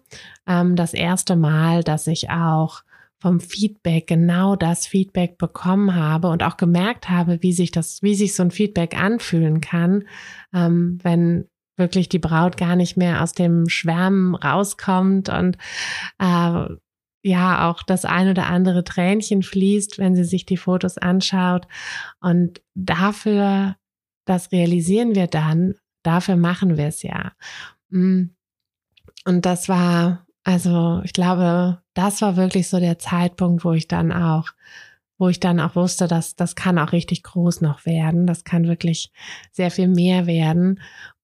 [0.48, 2.84] ähm, das erste Mal, dass ich auch
[3.20, 8.16] vom Feedback genau das Feedback bekommen habe und auch gemerkt habe, wie sich das, wie
[8.16, 10.06] sich so ein Feedback anfühlen kann,
[10.54, 15.58] ähm, wenn wirklich die Braut gar nicht mehr aus dem Schwärmen rauskommt und
[16.20, 16.66] äh,
[17.22, 21.68] ja auch das ein oder andere Tränchen fließt, wenn sie sich die Fotos anschaut.
[22.22, 23.76] Und dafür,
[24.26, 27.34] das realisieren wir dann, dafür machen wir es ja.
[27.90, 28.30] Mm.
[29.26, 34.12] Und das war also ich glaube, das war wirklich so der Zeitpunkt, wo ich dann
[34.12, 34.48] auch,
[35.20, 38.26] wo ich dann auch wusste, dass das kann auch richtig groß noch werden.
[38.26, 39.12] Das kann wirklich
[39.52, 40.80] sehr viel mehr werden.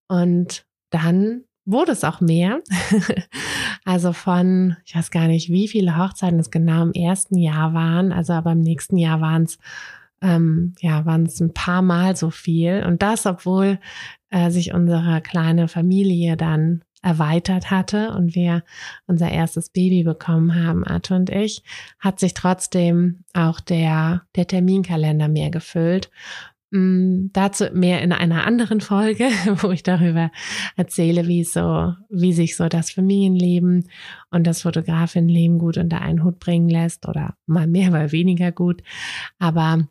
[0.08, 2.62] Und dann wurde es auch mehr.
[3.84, 8.12] also von, ich weiß gar nicht, wie viele Hochzeiten es genau im ersten Jahr waren.
[8.12, 9.58] Also aber im nächsten Jahr waren es
[10.22, 12.86] ähm, ja, waren es ein paar Mal so viel.
[12.86, 13.80] Und das, obwohl
[14.30, 18.64] äh, sich unsere kleine Familie dann erweitert hatte und wir
[19.06, 21.64] unser erstes Baby bekommen haben, Arthur und ich,
[22.00, 26.10] hat sich trotzdem auch der, der Terminkalender mehr gefüllt.
[26.72, 29.26] Mm, dazu mehr in einer anderen Folge,
[29.62, 30.32] wo ich darüber
[30.76, 33.88] erzähle, wie so, wie sich so das Familienleben
[34.32, 38.82] und das Fotografinnenleben gut unter einen Hut bringen lässt oder mal mehr, mal weniger gut.
[39.38, 39.88] Aber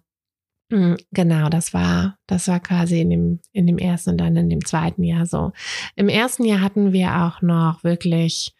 [1.12, 4.64] Genau, das war, das war quasi in dem, in dem ersten und dann in dem
[4.64, 5.52] zweiten Jahr so.
[5.94, 8.54] Im ersten Jahr hatten wir auch noch wirklich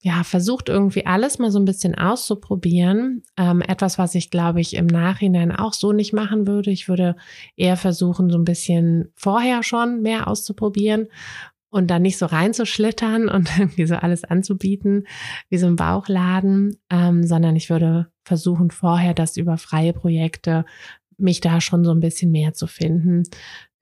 [0.00, 3.24] ja, versucht irgendwie alles mal so ein bisschen auszuprobieren.
[3.36, 6.70] Ähm, etwas, was ich, glaube ich, im Nachhinein auch so nicht machen würde.
[6.70, 7.16] Ich würde
[7.56, 11.08] eher versuchen, so ein bisschen vorher schon mehr auszuprobieren
[11.70, 15.06] und dann nicht so reinzuschlittern und irgendwie so alles anzubieten,
[15.48, 20.64] wie so ein Bauchladen, ähm, sondern ich würde versuchen, vorher das über freie Projekte
[21.18, 23.24] mich da schon so ein bisschen mehr zu finden.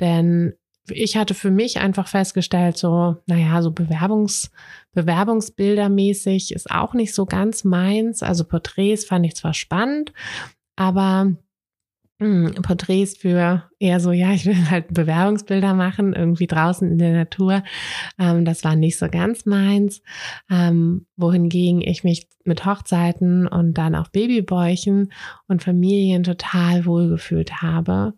[0.00, 0.54] Denn
[0.88, 4.50] ich hatte für mich einfach festgestellt, so, naja, so Bewerbungs,
[4.92, 8.22] Bewerbungsbildermäßig ist auch nicht so ganz meins.
[8.22, 10.12] Also Porträts fand ich zwar spannend,
[10.76, 11.36] aber
[12.18, 17.62] Porträts für eher so, ja, ich will halt Bewerbungsbilder machen, irgendwie draußen in der Natur.
[18.18, 20.02] Ähm, das war nicht so ganz meins.
[20.50, 25.12] Ähm, wohingegen ich mich mit Hochzeiten und dann auch Babybäuchen
[25.46, 28.14] und Familien total wohlgefühlt habe.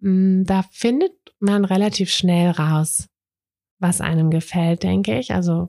[0.00, 3.08] Hm, da findet man relativ schnell raus,
[3.78, 5.34] was einem gefällt, denke ich.
[5.34, 5.68] Also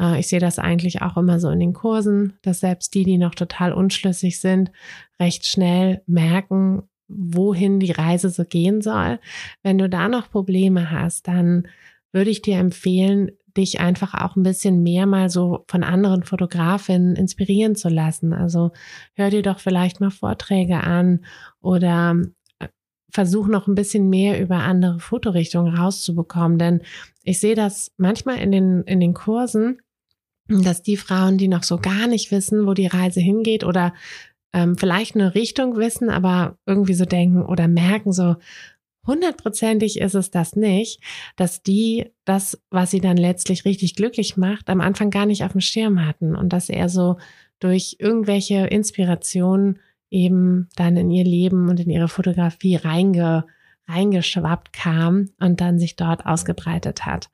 [0.00, 3.18] äh, ich sehe das eigentlich auch immer so in den Kursen, dass selbst die, die
[3.18, 4.70] noch total unschlüssig sind,
[5.18, 9.18] recht schnell merken, wohin die Reise so gehen soll.
[9.62, 11.66] Wenn du da noch Probleme hast, dann
[12.12, 17.16] würde ich dir empfehlen, dich einfach auch ein bisschen mehr mal so von anderen Fotografinnen
[17.16, 18.32] inspirieren zu lassen.
[18.32, 18.70] Also
[19.14, 21.24] hör dir doch vielleicht mal Vorträge an
[21.60, 22.16] oder
[23.10, 26.58] versuche noch ein bisschen mehr über andere Fotorichtungen rauszubekommen.
[26.58, 26.82] Denn
[27.22, 29.80] ich sehe das manchmal in den, in den Kursen,
[30.48, 33.92] dass die Frauen, die noch so gar nicht wissen, wo die Reise hingeht oder
[34.52, 38.36] ähm, vielleicht eine Richtung wissen, aber irgendwie so denken oder merken so,
[39.06, 41.02] hundertprozentig ist es das nicht,
[41.36, 45.52] dass die das, was sie dann letztlich richtig glücklich macht, am Anfang gar nicht auf
[45.52, 47.16] dem Schirm hatten und dass er so
[47.58, 49.80] durch irgendwelche Inspirationen
[50.10, 53.46] eben dann in ihr Leben und in ihre Fotografie reinge,
[53.88, 57.30] reingeschwappt kam und dann sich dort ausgebreitet hat.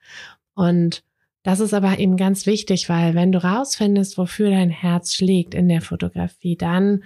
[0.55, 1.05] Und
[1.45, 5.69] das ist aber eben ganz wichtig, weil wenn du rausfindest, wofür dein Herz schlägt in
[5.69, 7.05] der Fotografie, dann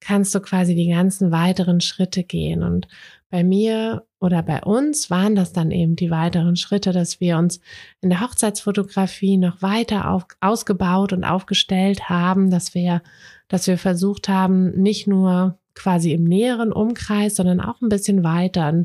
[0.00, 2.62] kannst du quasi die ganzen weiteren Schritte gehen.
[2.62, 2.86] Und
[3.30, 7.60] bei mir oder bei uns waren das dann eben die weiteren Schritte, dass wir uns
[8.02, 13.02] in der Hochzeitsfotografie noch weiter auf, ausgebaut und aufgestellt haben, dass wir
[13.48, 18.84] dass wir versucht haben, nicht nur quasi im näheren Umkreis, sondern auch ein bisschen weiter.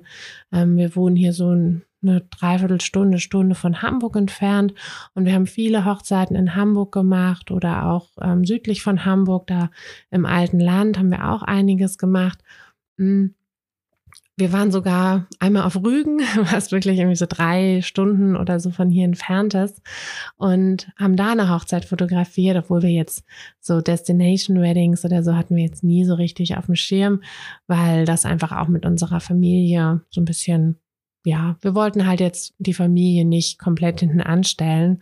[0.52, 1.52] Ähm, wir wohnen hier so
[2.02, 4.74] eine Dreiviertelstunde, Stunde von Hamburg entfernt
[5.14, 9.70] und wir haben viele Hochzeiten in Hamburg gemacht oder auch ähm, südlich von Hamburg, da
[10.10, 12.40] im alten Land haben wir auch einiges gemacht.
[12.98, 13.36] Mhm.
[14.38, 16.20] Wir waren sogar einmal auf Rügen,
[16.52, 19.82] was wirklich irgendwie so drei Stunden oder so von hier entfernt ist
[20.36, 23.24] und haben da eine Hochzeit fotografiert, obwohl wir jetzt
[23.60, 27.22] so Destination Weddings oder so hatten wir jetzt nie so richtig auf dem Schirm,
[27.68, 30.80] weil das einfach auch mit unserer Familie so ein bisschen,
[31.24, 35.02] ja, wir wollten halt jetzt die Familie nicht komplett hinten anstellen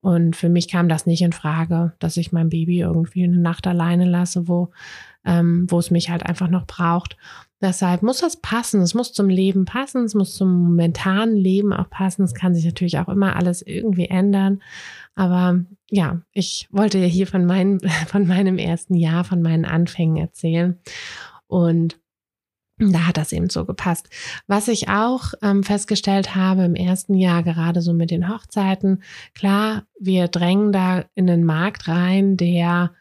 [0.00, 3.66] und für mich kam das nicht in Frage, dass ich mein Baby irgendwie eine Nacht
[3.66, 4.70] alleine lasse, wo,
[5.24, 7.16] ähm, wo es mich halt einfach noch braucht.
[7.60, 8.80] Deshalb muss das passen.
[8.80, 10.04] Es muss zum Leben passen.
[10.04, 12.22] Es muss zum momentanen Leben auch passen.
[12.22, 14.62] Es kann sich natürlich auch immer alles irgendwie ändern.
[15.16, 20.78] Aber ja, ich wollte hier von, meinem von meinem ersten Jahr, von meinen Anfängen erzählen.
[21.48, 21.98] Und
[22.78, 24.08] da hat das eben so gepasst.
[24.46, 29.02] Was ich auch ähm, festgestellt habe im ersten Jahr, gerade so mit den Hochzeiten,
[29.34, 32.92] klar, wir drängen da in den Markt rein, der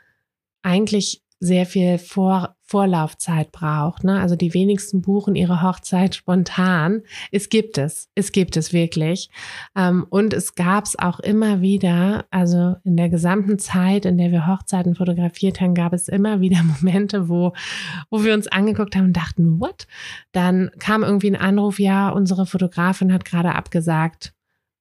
[0.63, 4.04] eigentlich sehr viel Vor Vorlaufzeit braucht.
[4.04, 4.19] Ne?
[4.19, 7.02] Also die wenigsten buchen ihre Hochzeit spontan.
[7.32, 9.30] Es gibt es, es gibt es wirklich.
[9.73, 14.32] Ähm, und es gab es auch immer wieder, also in der gesamten Zeit, in der
[14.32, 17.54] wir Hochzeiten fotografiert haben, gab es immer wieder Momente, wo,
[18.10, 19.88] wo wir uns angeguckt haben und dachten, what?
[20.34, 24.34] Dann kam irgendwie ein Anruf, ja, unsere Fotografin hat gerade abgesagt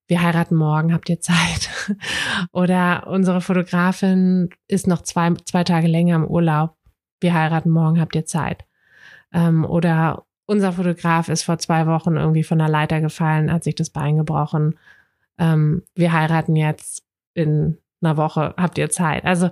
[0.09, 1.71] wir heiraten morgen, habt ihr Zeit?
[2.53, 6.77] Oder unsere Fotografin ist noch zwei, zwei Tage länger im Urlaub,
[7.21, 8.65] wir heiraten morgen, habt ihr Zeit?
[9.33, 13.75] Ähm, oder unser Fotograf ist vor zwei Wochen irgendwie von der Leiter gefallen, hat sich
[13.75, 14.79] das Bein gebrochen.
[15.39, 19.25] Ähm, wir heiraten jetzt in einer Woche, habt ihr Zeit?
[19.25, 19.51] Also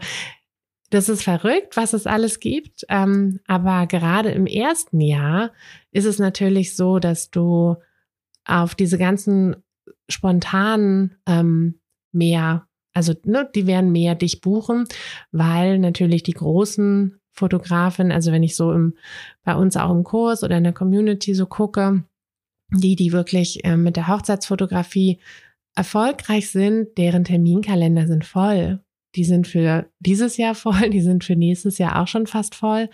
[0.91, 2.85] das ist verrückt, was es alles gibt.
[2.89, 5.51] Ähm, aber gerade im ersten Jahr
[5.91, 7.77] ist es natürlich so, dass du
[8.45, 9.57] auf diese ganzen
[10.09, 11.81] spontanen ähm,
[12.13, 14.87] mehr, also ne, die werden mehr dich buchen,
[15.33, 18.95] weil natürlich die großen Fotografen, also wenn ich so im,
[19.43, 22.05] bei uns auch im Kurs oder in der Community so gucke,
[22.71, 25.19] die, die wirklich äh, mit der Hochzeitsfotografie
[25.75, 28.81] erfolgreich sind, deren Terminkalender sind voll.
[29.15, 32.89] Die sind für dieses Jahr voll, die sind für nächstes Jahr auch schon fast voll.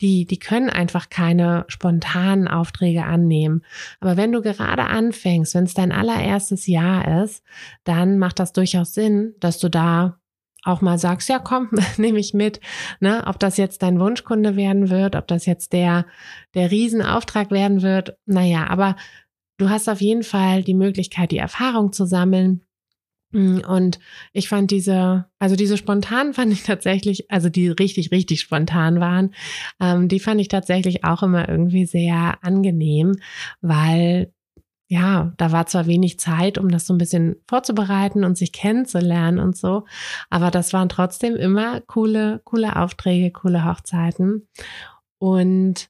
[0.00, 3.62] Die, die können einfach keine spontanen Aufträge annehmen.
[4.00, 7.42] Aber wenn du gerade anfängst, wenn es dein allererstes Jahr ist,
[7.84, 10.18] dann macht das durchaus Sinn, dass du da
[10.64, 12.60] auch mal sagst, ja komm, nehme ich mit,
[13.00, 16.06] ne, ob das jetzt dein Wunschkunde werden wird, ob das jetzt der,
[16.54, 18.96] der Riesenauftrag werden wird, naja, aber
[19.58, 22.62] du hast auf jeden Fall die Möglichkeit, die Erfahrung zu sammeln.
[23.34, 23.98] Mm, und
[24.32, 29.34] ich fand diese, also diese spontan fand ich tatsächlich, also die richtig, richtig spontan waren,
[29.80, 33.16] ähm, die fand ich tatsächlich auch immer irgendwie sehr angenehm,
[33.60, 34.32] weil
[34.88, 39.40] ja, da war zwar wenig Zeit, um das so ein bisschen vorzubereiten und sich kennenzulernen
[39.40, 39.84] und so,
[40.30, 44.46] aber das waren trotzdem immer coole, coole Aufträge, coole Hochzeiten.
[45.18, 45.88] Und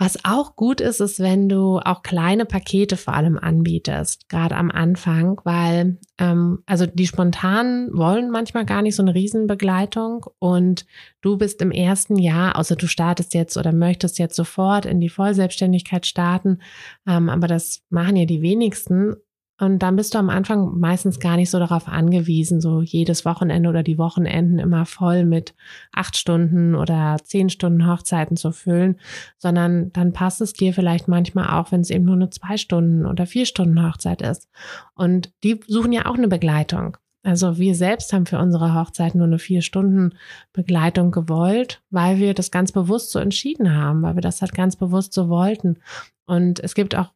[0.00, 4.70] was auch gut ist, ist, wenn du auch kleine Pakete vor allem anbietest, gerade am
[4.70, 10.86] Anfang, weil ähm, also die spontanen wollen manchmal gar nicht so eine Riesenbegleitung und
[11.20, 15.08] du bist im ersten Jahr, außer du startest jetzt oder möchtest jetzt sofort in die
[15.08, 16.60] Vollselbstständigkeit starten,
[17.08, 19.16] ähm, aber das machen ja die wenigsten
[19.60, 23.68] und dann bist du am Anfang meistens gar nicht so darauf angewiesen, so jedes Wochenende
[23.68, 25.54] oder die Wochenenden immer voll mit
[25.92, 29.00] acht Stunden oder zehn Stunden Hochzeiten zu füllen,
[29.36, 33.04] sondern dann passt es dir vielleicht manchmal auch, wenn es eben nur eine zwei Stunden
[33.04, 34.48] oder vier Stunden Hochzeit ist.
[34.94, 36.96] Und die suchen ja auch eine Begleitung.
[37.24, 40.14] Also wir selbst haben für unsere Hochzeit nur eine vier Stunden
[40.52, 44.76] Begleitung gewollt, weil wir das ganz bewusst so entschieden haben, weil wir das halt ganz
[44.76, 45.78] bewusst so wollten.
[46.26, 47.10] Und es gibt auch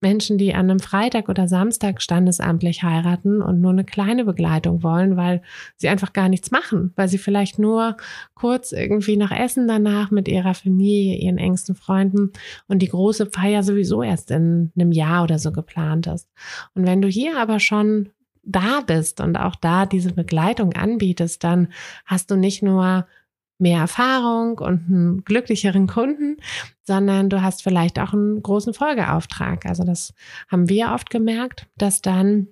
[0.00, 5.16] Menschen, die an einem Freitag oder Samstag standesamtlich heiraten und nur eine kleine Begleitung wollen,
[5.16, 5.42] weil
[5.76, 7.96] sie einfach gar nichts machen, weil sie vielleicht nur
[8.34, 12.32] kurz irgendwie nach Essen danach mit ihrer Familie, ihren engsten Freunden
[12.68, 16.28] und die große Feier sowieso erst in einem Jahr oder so geplant ist.
[16.74, 18.10] Und wenn du hier aber schon
[18.44, 21.68] da bist und auch da diese Begleitung anbietest, dann
[22.06, 23.06] hast du nicht nur
[23.58, 26.36] mehr Erfahrung und einen glücklicheren Kunden,
[26.84, 29.66] sondern du hast vielleicht auch einen großen Folgeauftrag.
[29.66, 30.14] Also das
[30.48, 32.48] haben wir oft gemerkt, dass dann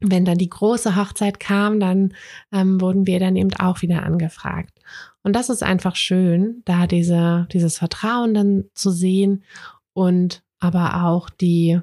[0.00, 2.14] wenn dann die große Hochzeit kam, dann
[2.52, 4.78] ähm, wurden wir dann eben auch wieder angefragt.
[5.22, 9.42] Und das ist einfach schön, da diese, dieses Vertrauen dann zu sehen
[9.94, 11.80] und aber auch die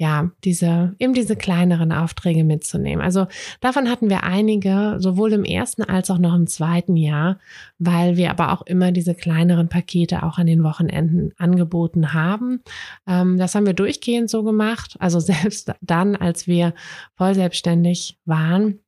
[0.00, 3.04] ja, diese, eben diese kleineren Aufträge mitzunehmen.
[3.04, 3.26] Also
[3.60, 7.40] davon hatten wir einige, sowohl im ersten als auch noch im zweiten Jahr,
[7.80, 12.62] weil wir aber auch immer diese kleineren Pakete auch an den Wochenenden angeboten haben.
[13.08, 14.96] Ähm, das haben wir durchgehend so gemacht.
[15.00, 16.74] Also selbst dann, als wir
[17.16, 18.78] voll selbstständig waren,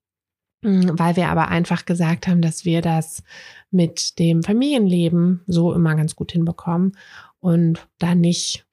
[0.63, 3.25] mm, weil wir aber einfach gesagt haben, dass wir das
[3.73, 6.97] mit dem Familienleben so immer ganz gut hinbekommen
[7.41, 8.65] und da nicht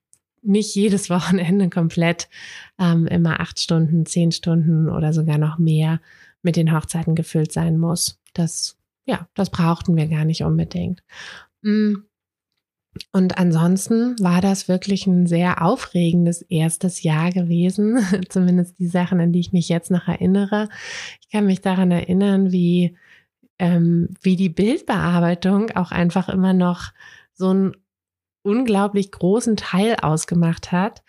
[0.47, 2.29] nicht jedes Wochenende komplett
[2.79, 5.99] ähm, immer acht Stunden, zehn Stunden oder sogar noch mehr
[6.41, 8.19] mit den Hochzeiten gefüllt sein muss.
[8.33, 11.03] Das, ja, das brauchten wir gar nicht unbedingt.
[11.61, 11.95] Mm.
[13.11, 19.31] Und ansonsten war das wirklich ein sehr aufregendes erstes Jahr gewesen, zumindest die Sachen, an
[19.31, 20.67] die ich mich jetzt noch erinnere.
[21.21, 22.97] Ich kann mich daran erinnern, wie,
[23.59, 26.91] ähm, wie die Bildbearbeitung auch einfach immer noch
[27.33, 27.75] so ein
[28.47, 31.03] unglaublich großen Teil ausgemacht hat.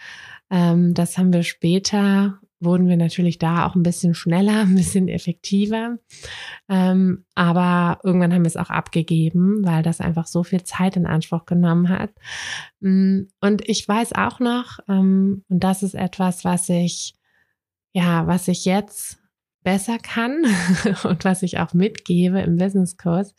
[0.51, 5.07] Ähm, das haben wir später, wurden wir natürlich da auch ein bisschen schneller, ein bisschen
[5.07, 5.99] effektiver.
[6.69, 11.07] Ähm, aber irgendwann haben wir es auch abgegeben, weil das einfach so viel Zeit in
[11.07, 12.11] Anspruch genommen hat.
[12.81, 17.15] Mm, und ich weiß auch noch, ähm, und das ist etwas, was ich,
[17.93, 19.19] ja, was ich jetzt
[19.65, 20.45] besser kann
[21.05, 23.35] und was ich auch mitgebe im Businesskurs.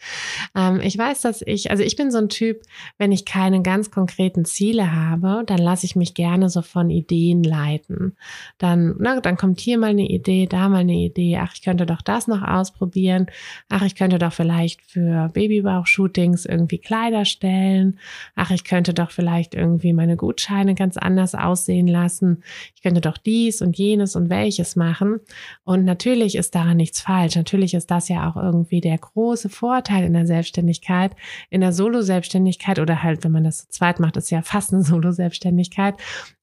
[0.55, 2.61] Ähm, ich weiß, dass ich, also ich bin so ein Typ,
[2.97, 7.41] wenn ich keine ganz konkreten Ziele habe, dann lasse ich mich gerne so von Ideen
[7.43, 8.17] leiten.
[8.57, 11.37] Dann, na, dann kommt hier mal eine Idee, da mal eine Idee.
[11.41, 13.27] Ach, ich könnte doch das noch ausprobieren.
[13.69, 17.97] Ach, ich könnte doch vielleicht für Babybauch-Shootings irgendwie Kleider stellen.
[18.35, 22.43] Ach, ich könnte doch vielleicht irgendwie meine Gutscheine ganz anders aussehen lassen.
[22.75, 25.21] Ich könnte doch dies und jenes und welches machen.
[25.63, 27.35] Und natürlich natürlich ist daran nichts falsch.
[27.35, 31.15] Natürlich ist das ja auch irgendwie der große Vorteil in der Selbstständigkeit,
[31.51, 34.81] in der Solo-Selbstständigkeit oder halt, wenn man das zu zweit macht, ist ja fast eine
[34.83, 35.95] Solo-Selbstständigkeit.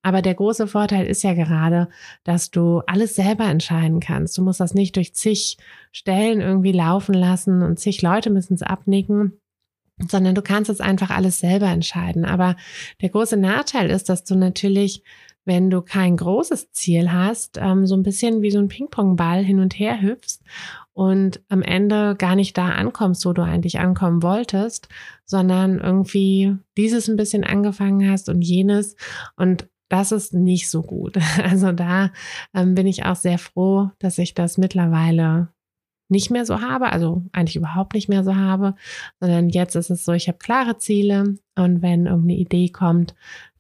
[0.03, 1.89] Aber der große Vorteil ist ja gerade,
[2.23, 4.39] dass du alles selber entscheiden kannst.
[4.39, 5.57] Du musst das nicht durch zig
[5.91, 9.33] Stellen irgendwie laufen lassen und zig Leute müssen es abnicken
[10.09, 12.27] sondern du kannst es einfach alles selber entscheiden.
[12.27, 12.55] Aber
[13.01, 15.03] der große Nachteil ist, dass du natürlich
[15.47, 19.61] wenn du kein großes Ziel hast, ähm, so ein bisschen wie so ein Ping-Pong-Ball hin
[19.61, 20.43] und her hüpfst
[20.93, 24.89] und am Ende gar nicht da ankommst, wo du eigentlich ankommen wolltest,
[25.25, 28.97] sondern irgendwie dieses ein bisschen angefangen hast und jenes
[29.37, 31.17] und das ist nicht so gut.
[31.43, 32.11] Also da
[32.53, 35.49] ähm, bin ich auch sehr froh, dass ich das mittlerweile
[36.09, 38.75] nicht mehr so habe, also eigentlich überhaupt nicht mehr so habe,
[39.21, 43.15] sondern jetzt ist es so, ich habe klare Ziele und wenn irgendeine Idee kommt,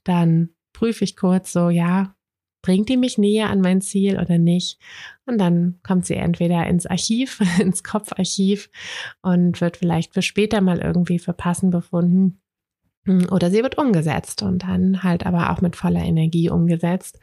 [0.04, 2.14] dann prüfe ich kurz so, ja,
[2.60, 4.78] bringt die mich näher an mein Ziel oder nicht?
[5.24, 8.68] Und dann kommt sie entweder ins Archiv, ins Kopfarchiv
[9.22, 12.42] und wird vielleicht für später mal irgendwie für passend befunden.
[13.30, 17.20] Oder sie wird umgesetzt und dann halt aber auch mit voller Energie umgesetzt.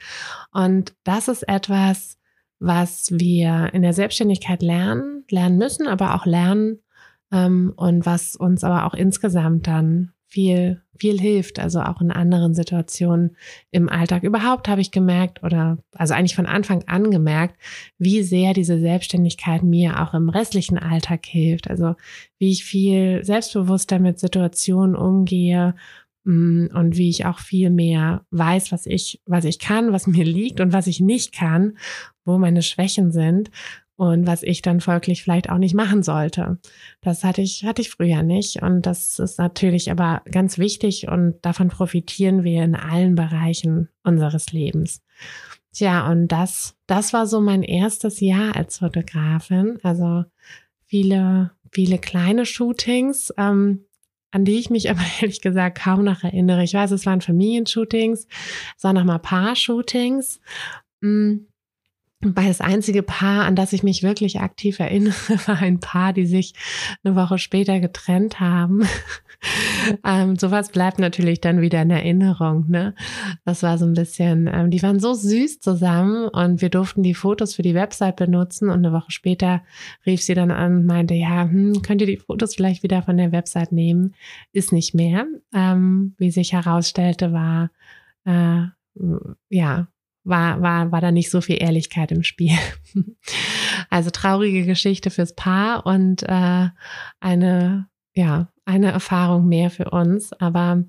[0.52, 2.18] Und das ist etwas,
[2.60, 6.80] was wir in der Selbstständigkeit lernen, lernen müssen, aber auch lernen
[7.32, 12.56] ähm, und was uns aber auch insgesamt dann viel, viel hilft, also auch in anderen
[12.56, 13.38] Situationen
[13.70, 14.24] im Alltag.
[14.24, 17.56] Überhaupt habe ich gemerkt oder also eigentlich von Anfang an gemerkt,
[18.00, 21.70] wie sehr diese Selbstständigkeit mir auch im restlichen Alltag hilft.
[21.70, 21.94] Also
[22.40, 25.76] wie ich viel selbstbewusster mit Situationen umgehe
[26.24, 30.26] mm, und wie ich auch viel mehr weiß, was ich, was ich kann, was mir
[30.26, 31.78] liegt und was ich nicht kann,
[32.26, 33.52] wo meine Schwächen sind
[34.04, 36.60] und was ich dann folglich vielleicht auch nicht machen sollte.
[37.02, 38.62] Das hatte ich, hatte ich früher nicht.
[38.62, 44.52] Und das ist natürlich aber ganz wichtig und davon profitieren wir in allen Bereichen unseres
[44.52, 45.02] Lebens.
[45.72, 49.80] Tja, und das, das war so mein erstes Jahr als Fotografin.
[49.82, 50.26] Also
[50.86, 53.86] viele, viele kleine Shootings, ähm,
[54.32, 56.64] an die ich mich aber ehrlich gesagt kaum noch erinnere.
[56.64, 58.28] Ich weiß, es waren Familienshootings,
[58.78, 60.42] es waren nochmal Paar-Shootings.
[61.02, 61.46] Mm,
[62.24, 65.14] weil das einzige Paar, an das ich mich wirklich aktiv erinnere,
[65.46, 66.54] war ein Paar, die sich
[67.04, 68.84] eine Woche später getrennt haben.
[70.06, 72.66] ähm, sowas bleibt natürlich dann wieder in Erinnerung.
[72.70, 72.96] Ne?
[73.46, 77.14] Das war so ein bisschen, ähm, die waren so süß zusammen und wir durften die
[77.14, 79.62] Fotos für die Website benutzen und eine Woche später
[80.06, 83.18] rief sie dann an und meinte, ja, hm, könnt ihr die Fotos vielleicht wieder von
[83.18, 84.16] der Website nehmen?
[84.54, 85.26] Ist nicht mehr.
[85.54, 87.70] Ähm, wie sich herausstellte, war
[88.26, 88.68] äh,
[89.50, 89.88] ja,
[90.24, 92.58] war, war, war da nicht so viel Ehrlichkeit im Spiel.
[93.90, 96.70] also traurige Geschichte fürs Paar und äh,
[97.20, 100.34] eine, ja, eine Erfahrung mehr für uns.
[100.34, 100.84] Aber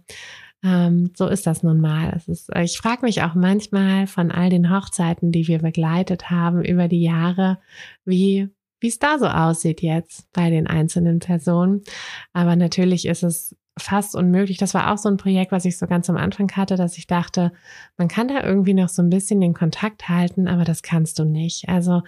[0.62, 2.12] ähm, so ist das nun mal.
[2.16, 6.64] Es ist, ich frage mich auch manchmal von all den Hochzeiten, die wir begleitet haben
[6.64, 7.58] über die Jahre,
[8.04, 8.48] wie
[8.84, 11.80] wie es da so aussieht jetzt bei den einzelnen Personen.
[12.34, 14.58] Aber natürlich ist es fast unmöglich.
[14.58, 17.06] Das war auch so ein Projekt, was ich so ganz am Anfang hatte, dass ich
[17.06, 17.52] dachte,
[17.96, 21.24] man kann da irgendwie noch so ein bisschen den Kontakt halten, aber das kannst du
[21.24, 21.68] nicht.
[21.68, 22.02] Also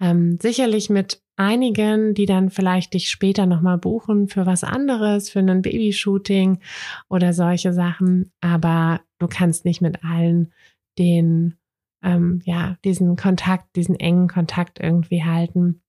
[0.00, 5.40] ähm, sicherlich mit einigen, die dann vielleicht dich später nochmal buchen für was anderes, für
[5.40, 6.60] ein Babyshooting
[7.08, 10.52] oder solche Sachen, aber du kannst nicht mit allen
[10.98, 11.56] den,
[12.02, 15.82] ähm, ja, diesen Kontakt, diesen engen Kontakt irgendwie halten.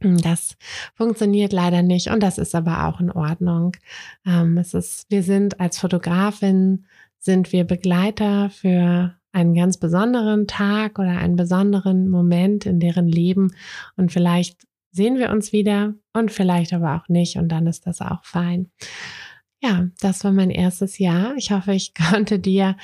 [0.00, 0.56] Das
[0.94, 3.72] funktioniert leider nicht und das ist aber auch in Ordnung.
[4.26, 6.86] Ähm, es ist, wir sind als Fotografin,
[7.18, 13.54] sind wir Begleiter für einen ganz besonderen Tag oder einen besonderen Moment in deren Leben
[13.96, 14.56] und vielleicht
[14.90, 18.70] sehen wir uns wieder und vielleicht aber auch nicht und dann ist das auch fein.
[19.62, 21.34] Ja, das war mein erstes Jahr.
[21.36, 22.76] Ich hoffe, ich konnte dir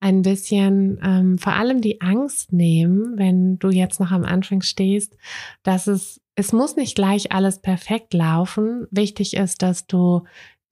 [0.00, 5.16] ein bisschen ähm, vor allem die Angst nehmen, wenn du jetzt noch am Anfang stehst,
[5.62, 8.88] dass es es muss nicht gleich alles perfekt laufen.
[8.90, 10.24] Wichtig ist, dass du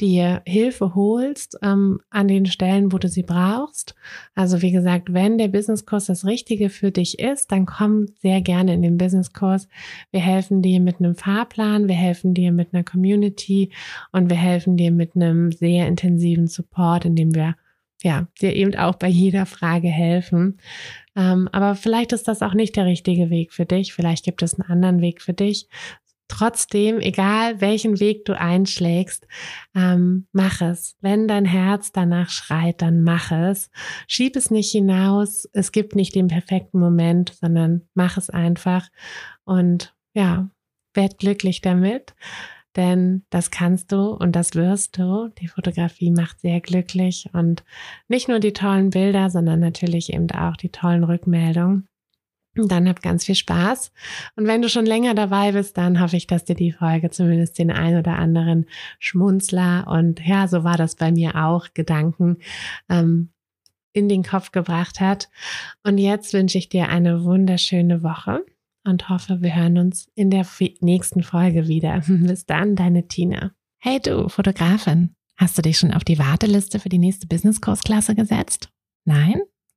[0.02, 3.94] dir Hilfe holst ähm, an den Stellen, wo du sie brauchst.
[4.34, 8.74] Also wie gesagt, wenn der Businesskurs das Richtige für dich ist, dann komm sehr gerne
[8.74, 9.68] in den Businesskurs.
[10.10, 13.70] Wir helfen dir mit einem Fahrplan, wir helfen dir mit einer Community
[14.10, 17.54] und wir helfen dir mit einem sehr intensiven Support, indem wir
[18.02, 20.58] ja, dir eben auch bei jeder Frage helfen.
[21.14, 23.92] Ähm, aber vielleicht ist das auch nicht der richtige Weg für dich.
[23.92, 25.68] Vielleicht gibt es einen anderen Weg für dich.
[26.34, 29.26] Trotzdem, egal welchen Weg du einschlägst,
[29.74, 30.96] ähm, mach es.
[31.02, 33.70] Wenn dein Herz danach schreit, dann mach es.
[34.08, 35.46] Schieb es nicht hinaus.
[35.52, 38.88] Es gibt nicht den perfekten Moment, sondern mach es einfach
[39.44, 40.48] und ja,
[40.94, 42.14] werd glücklich damit
[42.74, 45.28] denn das kannst du und das wirst du.
[45.38, 47.64] Die Fotografie macht sehr glücklich und
[48.08, 51.86] nicht nur die tollen Bilder, sondern natürlich eben auch die tollen Rückmeldungen.
[52.54, 53.92] Dann hab ganz viel Spaß.
[54.36, 57.58] Und wenn du schon länger dabei bist, dann hoffe ich, dass dir die Folge zumindest
[57.58, 58.66] den ein oder anderen
[58.98, 62.36] Schmunzler und ja, so war das bei mir auch, Gedanken
[62.90, 63.30] ähm,
[63.94, 65.30] in den Kopf gebracht hat.
[65.82, 68.44] Und jetzt wünsche ich dir eine wunderschöne Woche
[68.84, 70.46] und hoffe, wir hören uns in der
[70.80, 72.02] nächsten Folge wieder.
[72.06, 73.52] Bis dann, deine Tina.
[73.78, 78.70] Hey du, Fotografin, hast du dich schon auf die Warteliste für die nächste Business-Kursklasse gesetzt?
[79.04, 79.40] Nein?